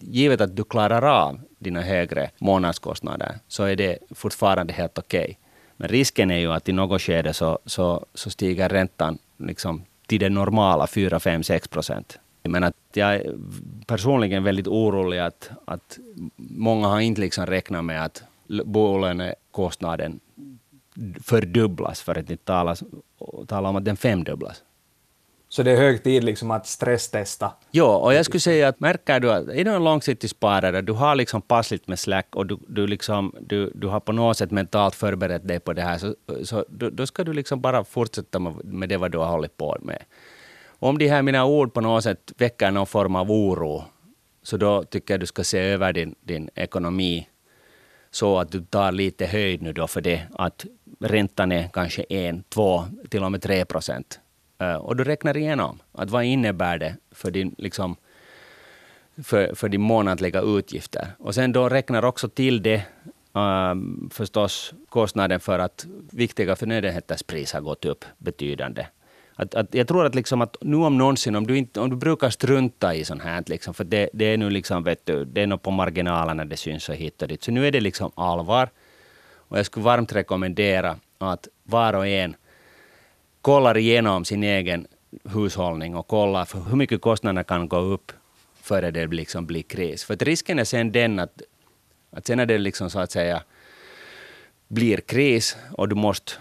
givet 0.00 0.40
att 0.40 0.56
du 0.56 0.64
klarar 0.64 1.02
av 1.02 1.40
dina 1.58 1.80
högre 1.80 2.30
månadskostnader 2.38 3.34
så 3.48 3.64
är 3.64 3.76
det 3.76 3.98
fortfarande 4.14 4.72
helt 4.72 4.98
okej. 4.98 5.20
Okay. 5.20 5.49
Men 5.80 5.88
risken 5.88 6.30
är 6.30 6.38
ju 6.38 6.52
att 6.52 6.68
i 6.68 6.72
något 6.72 7.02
skede 7.02 7.32
så, 7.32 7.58
så, 7.66 8.06
så 8.14 8.30
stiger 8.30 8.68
räntan 8.68 9.18
liksom 9.36 9.84
till 10.06 10.20
det 10.20 10.28
normala 10.28 10.86
4, 10.86 11.20
5, 11.20 11.42
6 11.42 11.68
procent. 11.68 12.18
Men 12.42 12.64
att 12.64 12.76
jag 12.92 13.14
är 13.14 13.34
personligen 13.86 14.44
väldigt 14.44 14.66
orolig 14.66 15.18
att, 15.18 15.50
att 15.64 15.98
många 16.36 16.88
har 16.88 17.00
inte 17.00 17.20
liksom 17.20 17.46
räknat 17.46 17.84
med 17.84 18.04
att 18.04 18.22
bolånekostnaden 18.64 20.20
fördubblas, 21.22 22.02
för 22.02 22.12
att 22.12 22.30
inte 22.30 22.36
tala, 22.36 22.76
tala 23.46 23.68
om 23.68 23.76
att 23.76 23.84
den 23.84 23.96
femdubblas. 23.96 24.62
Så 25.52 25.62
det 25.62 25.70
är 25.70 25.76
hög 25.76 26.02
tid 26.02 26.24
liksom 26.24 26.50
att 26.50 26.66
stresstesta? 26.66 27.52
Ja, 27.70 27.96
och 27.96 28.14
jag 28.14 28.24
skulle 28.24 28.40
säga 28.40 28.68
att 28.68 28.80
märker 28.80 29.20
du 29.20 29.32
att 29.32 29.48
är 29.48 29.64
du 29.64 29.70
en 29.70 29.84
långsiktig 29.84 30.30
sparare, 30.30 30.82
du 30.82 30.92
har 30.92 31.14
liksom 31.14 31.42
passligt 31.42 31.88
med 31.88 31.98
slack 31.98 32.36
och 32.36 32.46
du, 32.46 32.58
du, 32.68 32.86
liksom, 32.86 33.34
du, 33.40 33.72
du 33.74 33.86
har 33.86 34.00
på 34.00 34.12
något 34.12 34.36
sätt 34.36 34.50
mentalt 34.50 34.94
förberett 34.94 35.48
dig 35.48 35.60
på 35.60 35.72
det 35.72 35.82
här, 35.82 35.98
så, 35.98 36.14
så 36.44 36.64
då, 36.68 36.90
då 36.90 37.06
ska 37.06 37.24
du 37.24 37.32
liksom 37.32 37.60
bara 37.60 37.84
fortsätta 37.84 38.38
med 38.64 38.88
det 38.88 38.96
vad 38.96 39.12
du 39.12 39.18
har 39.18 39.26
hållit 39.26 39.56
på 39.56 39.76
med. 39.80 40.02
Om 40.68 40.98
de 40.98 41.08
här 41.08 41.22
mina 41.22 41.44
ord 41.44 41.74
på 41.74 41.80
något 41.80 42.04
sätt 42.04 42.32
väcker 42.38 42.70
någon 42.70 42.86
form 42.86 43.16
av 43.16 43.30
oro, 43.30 43.84
så 44.42 44.56
då 44.56 44.84
tycker 44.84 45.14
jag 45.14 45.20
du 45.20 45.26
ska 45.26 45.44
se 45.44 45.58
över 45.58 45.92
din, 45.92 46.14
din 46.20 46.50
ekonomi 46.54 47.28
så 48.10 48.38
att 48.38 48.52
du 48.52 48.60
tar 48.60 48.92
lite 48.92 49.26
höjd 49.26 49.62
nu 49.62 49.72
då 49.72 49.86
för 49.86 50.00
det 50.00 50.22
att 50.32 50.66
räntan 51.00 51.52
är 51.52 51.68
kanske 51.72 52.02
en, 52.02 52.42
två, 52.42 52.84
till 53.08 53.24
och 53.24 53.32
med 53.32 53.42
tre 53.42 53.64
procent. 53.64 54.20
Eh, 54.60 54.74
och 54.74 54.96
du 54.96 55.04
räknar 55.04 55.36
igenom 55.36 55.78
att 55.92 56.10
vad 56.10 56.24
innebär 56.24 56.78
det 56.78 56.96
för 57.10 57.30
din, 57.30 57.54
liksom, 57.58 57.96
för, 59.22 59.54
för 59.54 59.68
din 59.68 59.80
månadliga 59.80 60.40
utgifter. 60.40 61.06
Och 61.18 61.34
sen 61.34 61.52
då 61.52 61.68
räknar 61.68 62.04
också 62.04 62.28
till 62.28 62.62
det 62.62 62.82
um, 63.32 64.10
förstås 64.12 64.74
kostnaden 64.88 65.40
för 65.40 65.58
att 65.58 65.86
viktiga 66.12 66.56
förnödenheters 66.56 67.22
pris 67.22 67.52
har 67.52 67.60
gått 67.60 67.84
upp 67.84 68.04
betydande. 68.18 68.86
Att, 69.34 69.54
att 69.54 69.74
jag 69.74 69.88
tror 69.88 70.06
att, 70.06 70.14
liksom 70.14 70.40
att 70.40 70.56
nu 70.60 70.76
om 70.76 70.98
någonsin, 70.98 71.36
om 71.36 71.46
du, 71.46 71.58
inte, 71.58 71.80
om 71.80 71.90
du 71.90 71.96
brukar 71.96 72.30
strunta 72.30 72.94
i 72.94 73.04
sånt 73.04 73.22
här, 73.22 73.44
liksom, 73.46 73.74
för 73.74 73.84
det, 73.84 74.10
det 74.12 74.24
är 74.24 74.36
nu 74.36 74.50
liksom, 74.50 74.84
vet 74.84 75.06
du, 75.06 75.24
det 75.24 75.42
är 75.42 75.46
nog 75.46 75.62
på 75.62 75.70
marginalen 75.70 76.48
det 76.48 76.56
syns 76.56 76.88
och 76.88 76.94
hit 76.94 77.22
och 77.22 77.28
dit. 77.28 77.42
Så 77.42 77.50
nu 77.50 77.66
är 77.66 77.70
det 77.70 77.80
liksom 77.80 78.10
allvar. 78.14 78.68
Och 79.34 79.58
jag 79.58 79.66
skulle 79.66 79.84
varmt 79.84 80.12
rekommendera 80.12 80.96
att 81.18 81.48
var 81.64 81.92
och 81.92 82.06
en 82.06 82.34
kollar 83.42 83.76
igenom 83.76 84.24
sin 84.24 84.42
egen 84.42 84.86
hushållning 85.24 85.96
och 85.96 86.06
kollar 86.06 86.44
för 86.44 86.60
hur 86.60 86.76
mycket 86.76 87.00
kostnaderna 87.00 87.44
kan 87.44 87.68
gå 87.68 87.78
upp 87.78 88.12
före 88.62 88.90
det 88.90 89.06
liksom 89.06 89.46
blir 89.46 89.62
kris. 89.62 90.04
För 90.04 90.16
risken 90.16 90.58
är 90.58 90.64
sen 90.64 90.92
den 90.92 91.18
att, 91.18 91.42
att 92.10 92.26
sen 92.26 92.36
när 92.36 92.46
det 92.46 92.58
liksom 92.58 92.90
så 92.90 92.98
att 92.98 93.10
säga 93.10 93.42
blir 94.68 94.96
kris 94.96 95.56
och 95.72 95.88
du 95.88 95.94
måste 95.94 96.32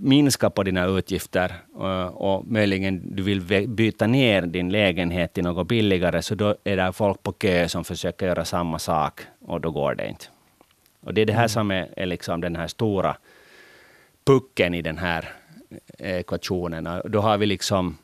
minska 0.00 0.50
på 0.50 0.62
dina 0.62 0.86
utgifter 0.86 1.54
och, 1.74 2.34
och 2.34 2.46
möjligen 2.46 3.16
du 3.16 3.22
vill 3.22 3.68
byta 3.68 4.06
ner 4.06 4.42
din 4.42 4.70
lägenhet 4.70 5.32
till 5.32 5.44
något 5.44 5.68
billigare, 5.68 6.22
så 6.22 6.34
då 6.34 6.56
är 6.64 6.76
det 6.76 6.92
folk 6.92 7.22
på 7.22 7.32
kö 7.32 7.68
som 7.68 7.84
försöker 7.84 8.26
göra 8.26 8.44
samma 8.44 8.78
sak 8.78 9.20
och 9.46 9.60
då 9.60 9.70
går 9.70 9.94
det 9.94 10.08
inte. 10.08 10.24
Och 11.00 11.14
det 11.14 11.20
är 11.20 11.26
det 11.26 11.32
här 11.32 11.40
mm. 11.40 11.48
som 11.48 11.70
är, 11.70 11.88
är 11.96 12.06
liksom 12.06 12.40
den 12.40 12.56
här 12.56 12.66
stora 12.66 13.16
pucken 14.24 14.74
i 14.74 14.82
den 14.82 14.98
här 14.98 15.28
ekvationen. 15.98 16.88
Då 17.04 17.20
har 17.20 17.38
vi 17.38 17.46
liksom 17.46 17.98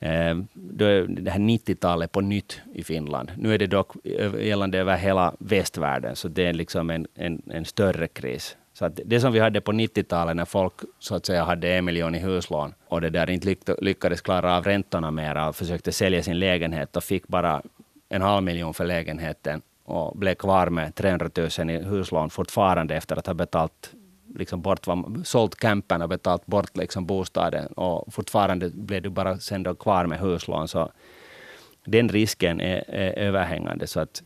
eh, 0.00 0.36
då 0.54 0.84
är 0.84 1.06
det 1.08 1.30
här 1.30 1.40
90-talet 1.40 2.12
på 2.12 2.20
nytt 2.20 2.60
i 2.74 2.84
Finland. 2.84 3.32
Nu 3.36 3.54
är 3.54 3.58
det 3.58 3.66
dock 3.66 4.06
eh, 4.06 4.46
gällande 4.46 4.78
över 4.78 4.96
hela 4.96 5.34
västvärlden, 5.38 6.16
så 6.16 6.28
det 6.28 6.46
är 6.46 6.52
liksom 6.52 6.90
en, 6.90 7.06
en, 7.14 7.42
en 7.50 7.64
större 7.64 8.08
kris. 8.08 8.56
Så 8.72 8.84
att 8.84 9.00
det 9.04 9.20
som 9.20 9.32
vi 9.32 9.38
hade 9.38 9.60
på 9.60 9.72
90-talet 9.72 10.36
när 10.36 10.44
folk 10.44 10.74
så 10.98 11.14
att 11.14 11.26
säga 11.26 11.44
hade 11.44 11.68
en 11.68 11.84
miljon 11.84 12.14
i 12.14 12.18
huslån 12.18 12.74
och 12.88 13.00
det 13.00 13.10
där 13.10 13.30
inte 13.30 13.56
lyckades 13.78 14.20
klara 14.20 14.56
av 14.56 14.64
räntorna 14.64 15.10
mera 15.10 15.48
och 15.48 15.56
försökte 15.56 15.92
sälja 15.92 16.22
sin 16.22 16.38
lägenhet 16.38 16.96
och 16.96 17.04
fick 17.04 17.28
bara 17.28 17.62
en 18.08 18.22
halv 18.22 18.42
miljon 18.42 18.74
för 18.74 18.84
lägenheten 18.84 19.62
och 19.84 20.18
blev 20.18 20.34
kvar 20.34 20.66
med 20.66 20.94
300 20.94 21.30
000 21.58 21.70
i 21.70 21.82
huslån 21.84 22.30
fortfarande 22.30 22.96
efter 22.96 23.16
att 23.16 23.26
ha 23.26 23.34
betalt 23.34 23.90
liksom 24.34 24.62
bort, 24.62 24.86
sålt 25.24 25.54
campen 25.54 26.02
och 26.02 26.08
betalt 26.08 26.46
bort 26.46 26.76
liksom 26.76 27.06
bostaden 27.06 27.66
och 27.66 28.14
fortfarande 28.14 28.70
blev 28.70 29.02
du 29.02 29.10
bara 29.10 29.38
sen 29.38 29.62
då 29.62 29.74
kvar 29.74 30.06
med 30.06 30.18
huslån. 30.18 30.68
Så 30.68 30.90
den 31.86 32.08
risken 32.08 32.60
är, 32.60 32.84
är 32.88 33.18
överhängande. 33.18 33.86
Så 33.86 34.00
att 34.00 34.22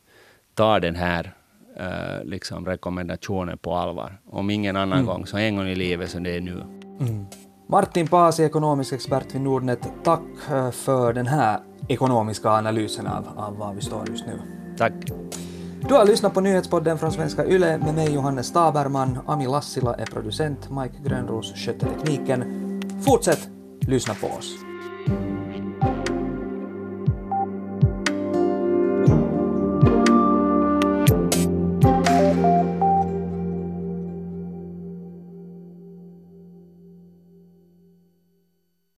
ta 0.55 0.81
den 0.81 0.97
här 0.97 1.35
uh, 1.81 2.25
liksom 2.25 2.67
rekommendationen 2.67 3.59
på 3.59 3.75
allvar. 3.75 4.21
Om 4.27 4.51
ingen 4.51 4.77
annan 4.77 4.99
mm. 4.99 5.07
gång, 5.07 5.27
så 5.27 5.37
en 5.37 5.57
gång 5.57 5.67
i 5.67 5.75
livet 5.75 6.11
som 6.11 6.23
det 6.23 6.37
är 6.37 6.41
nu. 6.41 6.65
Mm. 7.01 7.27
Martin 7.69 8.09
Pasi, 8.09 8.43
ekonomisk 8.43 8.93
expert 8.93 9.35
vid 9.35 9.41
Nordnet, 9.41 9.89
tack 10.05 10.23
för 10.73 11.13
den 11.13 11.27
här 11.27 11.61
ekonomiska 11.89 12.51
analysen 12.51 13.07
av, 13.07 13.29
av 13.37 13.57
var 13.59 13.75
vi 13.75 13.81
står 13.81 14.09
just 14.09 14.27
nu. 14.27 14.41
Tack. 14.79 14.93
Du 15.89 15.95
har 15.95 16.07
lyssnat 16.07 16.35
på 16.35 16.41
nyhetspodden 16.41 16.99
från 16.99 17.13
Svenska 17.13 17.47
Yle 17.47 17.79
med 17.79 17.95
mig 17.95 18.15
Johannes 18.15 18.47
Staberman. 18.47 19.19
Ami 19.27 19.47
Lassila 19.47 19.95
är 19.95 20.07
producent, 20.07 20.71
Mike 20.71 20.95
Grönros 21.05 21.55
sköter 21.55 21.87
tekniken. 21.87 22.45
Fortsätt 23.07 23.49
lyssna 23.81 24.15
på 24.15 24.27
oss. 24.27 24.70